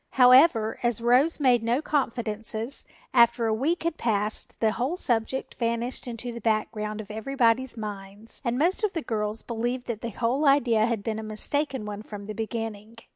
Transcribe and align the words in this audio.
However, 0.13 0.79
as 0.81 0.99
Rose 0.99 1.39
made 1.39 1.61
no 1.61 1.79
confidences, 1.79 2.85
after 3.13 3.45
a 3.45 3.53
week 3.53 3.83
had 3.83 3.97
passed 3.99 4.59
the 4.59 4.71
whole 4.71 4.97
subject 4.97 5.53
vanished 5.59 6.07
into 6.07 6.31
the 6.31 6.41
background 6.41 6.99
of 6.99 7.11
everybody's 7.11 7.77
minds 7.77 8.41
and 8.43 8.57
most 8.57 8.83
of 8.83 8.93
the 8.93 9.03
girls 9.03 9.43
believed 9.43 9.85
that 9.85 10.01
the 10.01 10.09
whole 10.09 10.47
idea 10.47 10.87
had 10.87 11.03
been 11.03 11.19
a 11.19 11.23
mistaken 11.23 11.85
one 11.85 12.01
from 12.01 12.25
the 12.25 12.33
beginning. 12.33 12.97